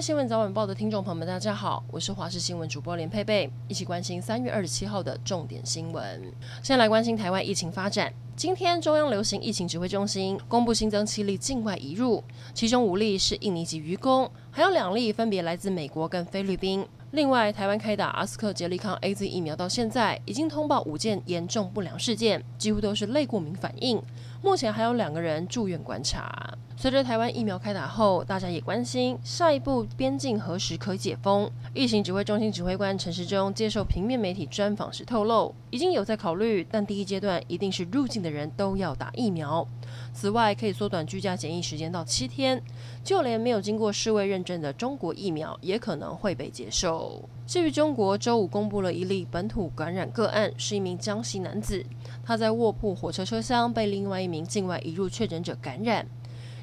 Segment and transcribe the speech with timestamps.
[0.00, 6.32] 新闻早晚报的听众朋友们，大家好，我是华视新闻主播连佩佩，一起关心三月二十七号的重点新闻。
[6.62, 8.12] 先来关心台湾疫情发展。
[8.36, 12.22] 今天中央流行疫情指挥中心公布新增七例境外移入，
[12.54, 16.86] 其中五例是印尼籍渔工，还有两例分别来自美国跟菲律宾。
[17.12, 24.00] 另外，台湾开打阿斯克捷利康 AZ 疫苗到现在已经通报五件严重不良事件，几乎都是类过敏反应。
[24.42, 26.52] 目前还有两个人住院观察。
[26.76, 31.50] 随着台湾疫苗开打后，大家也关心下一步边境何时可以解封。
[31.72, 39.66] 疫情指挥中心指挥官陈时中接受平面媒体专访时透露，已经有在考虑，但第一阶段一定是入境的人都要打疫苗。
[40.20, 42.60] 此外，可以缩短居家检疫时间到七天，
[43.04, 47.22] 就连没有经过世卫认证的中国疫苗也可能会被接受。
[47.46, 51.86] 至于中国，周五公布了一例本土感染个案，是一名江西男子，
[52.24, 56.04] 他在卧铺火车车厢被另外一名境外移入确诊者感染。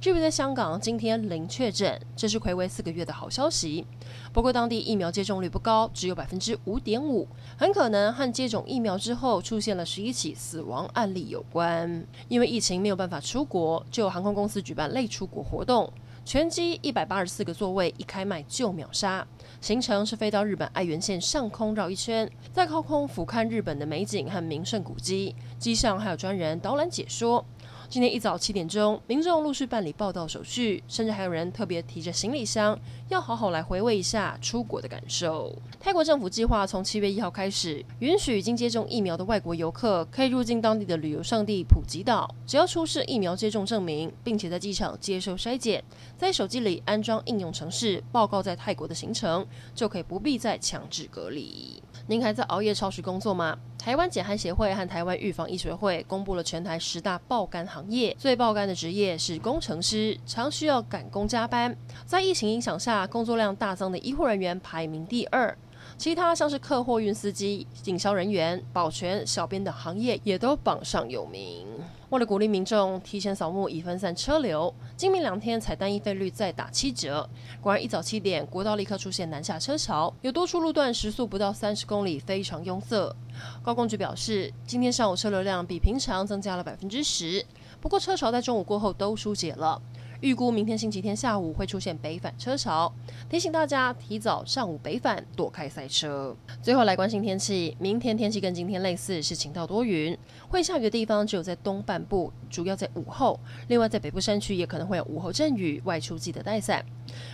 [0.00, 3.84] 至于在香港，今天零确诊，这是睽违四个月的好消息。
[4.32, 12.02] 不过，当地疫苗接种率不高，只有百分之五点五，很可能和接种疫苗之后出现了十一起死亡案例有关。
[12.28, 15.92] 因为疫情没有办法出国，就有航空公司举办类出国活动，
[16.24, 19.26] 全机一百八十四个座位一开卖就秒杀。
[19.60, 27.44] 行程是飞到日本爱媛县上空绕一圈，再靠空俯瞰日本的美景和名胜古迹，机上还有专人导览解说。
[27.90, 35.52] 今天一早七点钟，民众陆续办理报到手续，甚至还有人特别提着行李箱，要好好来回味一下出国的感受。
[35.80, 45.82] 泰国政府计划从七月一号开始，允许已经接种疫苗的外国游客可以入境当地的旅游胜地普吉岛，只要出示疫苗接种证明，并且在机场接受筛检，
[46.16, 51.82] 在手机里安装应用程式，报告在泰国的行程，就可以不必再强制隔离。
[52.06, 53.58] 您还在熬夜超时工作吗？
[53.80, 61.74] 台湾减寒协会和台湾预防医学会公布了全台十大爆肝行业，最爆肝的职业是工程师，常需要赶工加班。
[62.04, 65.56] 在疫情影响下，工作量大增的医护人员排名第二，
[66.00, 71.66] 其他像是客货运司机、警消人员、保全、小编等行业也都榜上有名。
[72.08, 77.28] 为了鼓励民众提前扫墓以分散车流，今明两天采单一费率再打七折。
[77.60, 83.14] 果然，一早七点，国道立刻出现南下车潮，有多处路段时速不到三十公里，非常拥塞。
[83.62, 87.44] 高公局表示，今天上午车流量比平常增加了百分之十，
[87.78, 89.82] 不过车潮在中午过后都疏解了。
[90.20, 92.92] 预估明天星期天下午会出现北返车潮，
[93.30, 96.36] 提醒大家提早上午北返，躲开塞车。
[96.60, 100.16] 最后来关心天气，明天天气跟今天类似，是晴到多云，
[100.50, 103.40] 会下雨的地方只有在东半部，主要在午后。
[103.68, 106.84] 另外在北部山区也可能会有午后阵雨，外出记得带伞。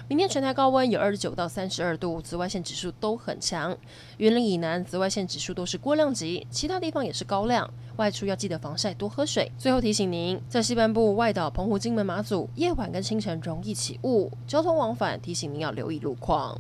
[0.09, 3.77] 明天全台高温有二十九到三十二度，紫外线指数都很强。
[4.19, 7.69] 云林以南紫外线指数都是过量级，其他地方也是高量。
[7.97, 9.51] 外出要记得防晒，多喝水。
[9.57, 16.57] 最后提醒您，在西半部外岛、澎湖、金门、马祖，夜晚跟清晨容易起雾，交通往返提醒您要留意路况。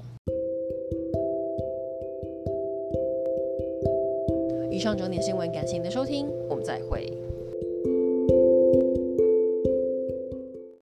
[4.70, 7.25] 以上整点新闻，感谢您的收听，我们再会。